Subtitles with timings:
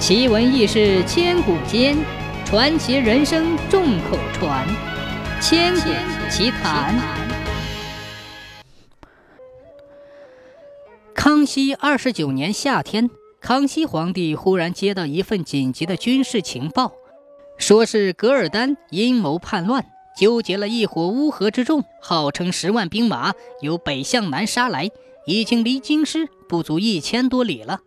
[0.00, 1.94] 奇闻异事千古间，
[2.46, 4.66] 传奇人生众口传。
[5.42, 5.90] 千古
[6.30, 6.98] 奇谈。
[11.14, 13.10] 康熙二十九年夏天，
[13.42, 16.92] 康熙皇帝忽然接到一份紧急的军事情报，
[17.58, 19.84] 说是噶尔丹阴谋叛乱，
[20.18, 24.90] 纠结了一伙乌合之众，号称十万兵马由北向南杀来，
[25.26, 27.80] 已经离京师不足一千多里了。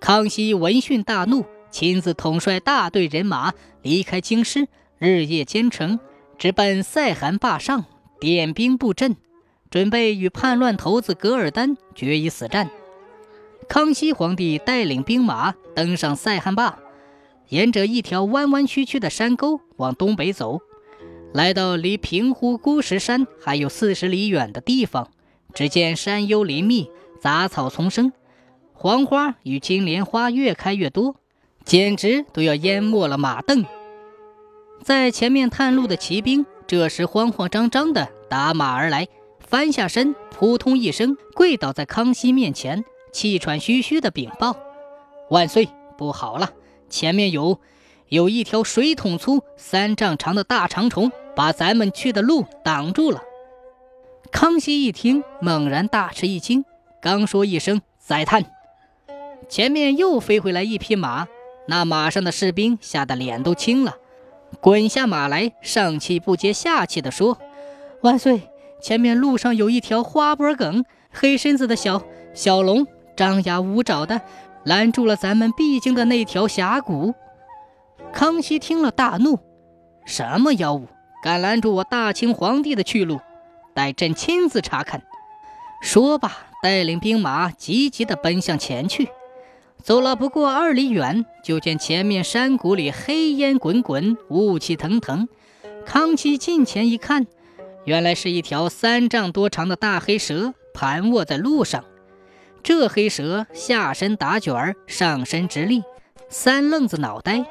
[0.00, 3.52] 康熙闻讯大怒，亲自统帅大队人马
[3.82, 5.98] 离开京师，日夜兼程，
[6.38, 7.86] 直奔塞罕坝上，
[8.20, 9.16] 点兵布阵，
[9.70, 12.70] 准备与叛乱头子噶尔丹决一死战。
[13.68, 16.78] 康熙皇帝带领兵马登上塞罕坝，
[17.48, 20.60] 沿着一条弯弯曲曲的山沟往东北走，
[21.32, 25.10] 来到离平湖孤石山还有四十里远的地方，
[25.52, 26.88] 只见山幽林密，
[27.18, 28.12] 杂草丛生。
[28.78, 31.16] 黄花与金莲花越开越多，
[31.64, 33.64] 简直都要淹没了马镫。
[34.84, 39.08] 在前面探路的骑兵这时慌慌张张地打马而来，
[39.40, 44.54] 翻下身，扑通一声跪倒在康熙面前，气喘吁吁地禀报
[45.30, 46.50] ：“万岁，不好了！
[46.90, 47.58] 前面有
[48.10, 53.22] 有一条水桶粗、三丈长的大长虫，把咱们去的路挡住了。”
[54.30, 56.64] 康熙一听，猛然大吃一惊，
[57.00, 58.44] 刚说一声“再探”。
[59.48, 61.26] 前面又飞回来一匹马，
[61.68, 63.94] 那马上的士兵吓得脸都青了，
[64.60, 67.38] 滚下马来，上气不接下气地说
[68.02, 72.02] ：“万岁，前面路上有一条花脖梗、黑身子的小
[72.34, 74.20] 小龙，张牙舞爪的
[74.64, 77.14] 拦住了咱们必经的那条峡谷。”
[78.12, 79.38] 康熙听了大怒
[80.06, 80.86] ：“什么妖物，
[81.22, 83.20] 敢拦住我大清皇帝的去路？
[83.74, 85.02] 待朕亲自查看。”
[85.82, 89.08] 说罢，带领兵马急急地奔向前去。
[89.86, 95.28] 走了不过二里远，就见前面山谷里黑烟滚滚，雾气腾腾。
[95.84, 97.24] 康熙近前一看，
[97.84, 101.84] 原来是一条三丈多长的大黑蛇盘卧在路上。
[102.64, 105.84] 这黑蛇下身打卷儿，上身直立，
[106.28, 107.44] 三愣子脑袋，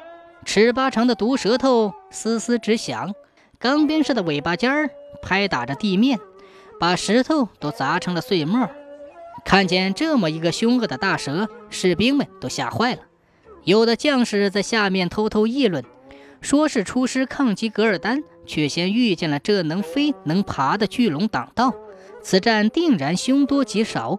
[0.44, 3.14] 尺八长的毒舌头嘶嘶直响，
[3.58, 4.90] 钢鞭似的尾巴尖儿
[5.22, 6.20] 拍打着地面，
[6.78, 8.68] 把石头都砸成了碎末。
[9.46, 13.02] 看见这么一个凶恶的大蛇，士兵们都吓坏了。
[13.62, 15.84] 有的将士在下面偷偷议论，
[16.40, 21.72] 说是出师抗击噶尔丹，却先遇见了这能飞能爬的巨龙挡道，
[22.20, 24.18] 此战定然凶多吉少。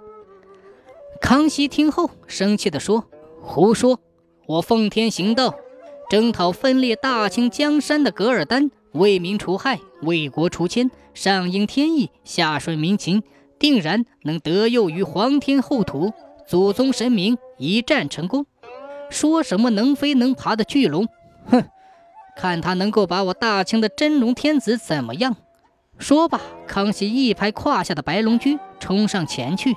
[1.19, 3.03] 康熙听后生气地说
[3.43, 3.99] ：“胡说！
[4.45, 5.55] 我奉天行道，
[6.09, 13.23] 征讨分裂大清江山的噶尔丹，为民除害，为国除奸，上应天意，下顺民情。”
[13.59, 16.13] 定然能得佑于皇天后土，
[16.45, 18.45] 祖宗神明一战成功。
[19.09, 21.07] 说什么能飞能爬的巨龙，
[21.45, 21.63] 哼！
[22.35, 25.35] 看他能够把我大清的真龙天子怎么样？
[25.97, 29.75] 说罢，康熙一拍胯下的白龙驹，冲上前去，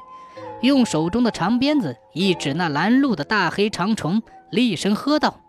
[0.61, 4.21] 用手中的长鞭子一指那拦路的大黑长虫，
[4.51, 5.41] 厉声喝道：“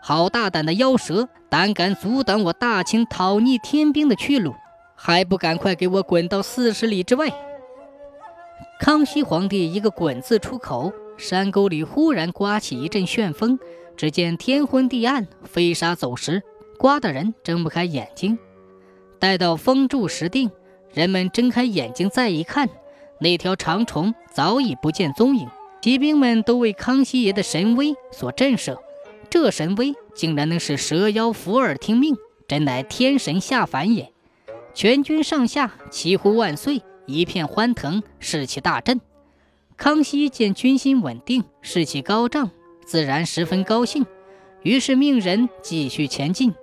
[0.00, 4.54] 好大胆的妖蛇，胆敢阻挡我大清讨逆天兵的去路，
[4.94, 7.28] 还不赶快给我滚到四十里之外！”
[8.80, 13.58] 康熙皇帝一个“滚”字出口，山沟里忽然刮起一阵旋风，
[13.94, 16.42] 只见天昏地暗，飞沙走石，
[16.78, 18.38] 刮得人睁不开眼睛。
[19.18, 20.50] 待到风住石定，
[20.94, 22.70] 人们睁开眼睛再一看，
[23.20, 25.46] 那条长虫早已不见踪影。
[25.82, 28.78] 骑兵们都为康熙爷的神威所震慑，
[29.28, 32.16] 这神威竟然能使蛇妖伏耳听命，
[32.48, 34.10] 真乃天神下凡也！
[34.72, 36.80] 全军上下齐呼万岁。
[37.12, 39.00] 一片欢腾，士气大振。
[39.76, 42.50] 康熙见军心稳定，士气高涨，
[42.84, 44.06] 自然十分高兴，
[44.62, 46.54] 于是命人继续前进。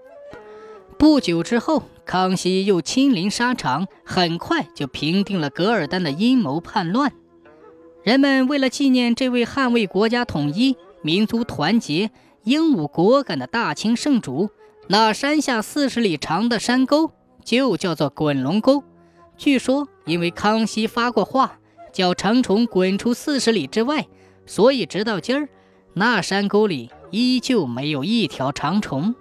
[1.00, 7.12] 不久之后，康熙又亲临沙场，很快就平定了噶尔丹的阴谋叛乱。
[8.04, 12.12] 人们为了纪念这位捍卫国家统一、民族团结、
[12.44, 14.50] 英武果敢的大清圣主，
[14.88, 17.12] 那山下四十里长的山沟
[17.44, 18.84] 就叫做滚龙沟。
[19.38, 21.60] 据说，因为康熙发过话，
[21.94, 24.08] 叫长虫滚出四十里之外，
[24.48, 25.50] 所以直到今儿，
[25.94, 29.14] 那山沟里依旧没有一条长虫。